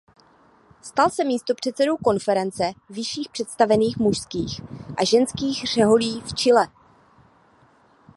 Stal 0.81 1.09
se 1.11 1.23
místopředsedou 1.23 1.97
Konference 1.97 2.63
vyšších 2.89 3.29
představených 3.29 3.97
mužských 3.97 4.61
a 4.97 5.03
ženských 5.05 5.63
řeholí 5.69 6.21
v 6.21 6.33
Chile. 6.33 6.67